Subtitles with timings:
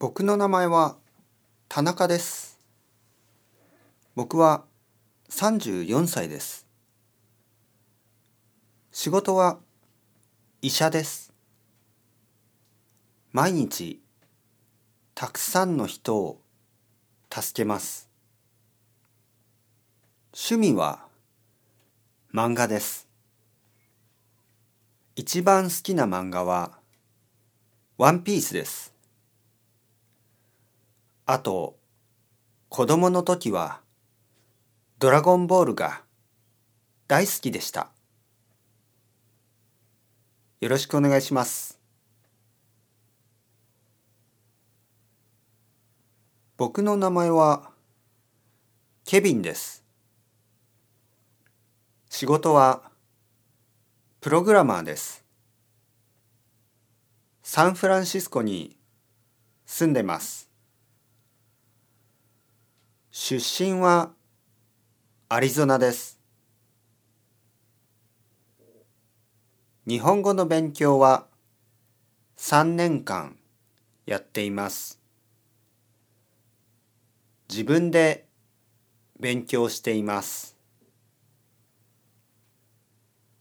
[0.00, 0.94] 僕の名前は
[1.68, 2.60] 田中です。
[4.14, 4.62] 僕は
[5.28, 6.68] 34歳です。
[8.92, 9.58] 仕事は
[10.62, 11.32] 医者です。
[13.32, 14.00] 毎日
[15.16, 16.40] たくさんの人を
[17.28, 18.08] 助けます。
[20.32, 21.08] 趣味は
[22.32, 23.08] 漫画です。
[25.16, 26.78] 一番好きな漫画は
[27.96, 28.96] ワンピースです。
[31.30, 31.76] あと、
[32.70, 33.82] 子供の時は
[34.98, 36.00] ドラゴンボールが
[37.06, 37.90] 大好きでした。
[40.62, 41.78] よろしくお願いします。
[46.56, 47.72] 僕の名前は
[49.04, 49.84] ケビンです。
[52.08, 52.90] 仕事は
[54.22, 55.22] プログラマーです。
[57.42, 58.78] サンフランシスコに
[59.66, 60.47] 住んでます。
[63.30, 64.12] 出身は
[65.28, 66.18] アリゾナです。
[69.86, 71.26] 日本語の勉強は
[72.38, 73.36] 3年間
[74.06, 74.98] やっています。
[77.50, 78.24] 自分で
[79.20, 80.56] 勉強しています。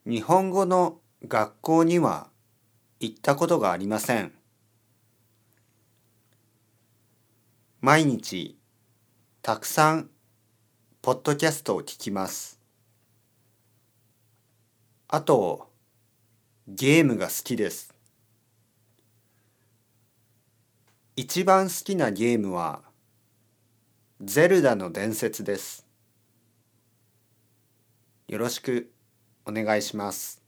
[0.05, 2.27] 日本語の学校には
[2.99, 4.33] 行ったことがありません。
[7.80, 8.58] 毎日
[9.48, 10.09] たくさん
[11.02, 12.59] ポッドキャストを聞きます。
[15.08, 15.70] あと
[16.67, 17.95] ゲームが好きです。
[21.16, 22.81] 一番好きなゲームは
[24.20, 25.88] ゼルダの伝説です。
[28.28, 28.92] よろしく
[29.45, 30.47] お願いします。